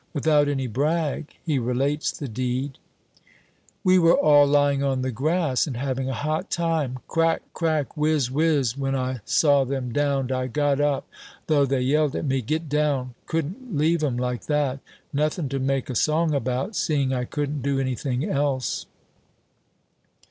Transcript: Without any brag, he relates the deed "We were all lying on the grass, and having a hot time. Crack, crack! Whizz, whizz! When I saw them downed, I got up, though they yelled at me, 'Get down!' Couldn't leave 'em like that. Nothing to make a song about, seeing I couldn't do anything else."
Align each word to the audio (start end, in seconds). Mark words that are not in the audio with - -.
Without 0.15 0.47
any 0.47 0.65
brag, 0.65 1.35
he 1.45 1.59
relates 1.59 2.11
the 2.11 2.27
deed 2.27 2.79
"We 3.83 3.99
were 3.99 4.17
all 4.17 4.47
lying 4.47 4.81
on 4.81 5.03
the 5.03 5.11
grass, 5.11 5.67
and 5.67 5.77
having 5.77 6.09
a 6.09 6.15
hot 6.15 6.49
time. 6.49 6.97
Crack, 7.07 7.43
crack! 7.53 7.93
Whizz, 7.95 8.29
whizz! 8.31 8.75
When 8.79 8.95
I 8.95 9.19
saw 9.25 9.63
them 9.63 9.91
downed, 9.91 10.31
I 10.31 10.47
got 10.47 10.79
up, 10.81 11.07
though 11.45 11.67
they 11.67 11.81
yelled 11.81 12.15
at 12.15 12.25
me, 12.25 12.41
'Get 12.41 12.67
down!' 12.67 13.13
Couldn't 13.27 13.77
leave 13.77 14.03
'em 14.03 14.17
like 14.17 14.47
that. 14.47 14.79
Nothing 15.13 15.47
to 15.49 15.59
make 15.59 15.87
a 15.87 15.93
song 15.93 16.33
about, 16.33 16.75
seeing 16.75 17.13
I 17.13 17.25
couldn't 17.25 17.61
do 17.61 17.79
anything 17.79 18.27
else." 18.27 18.87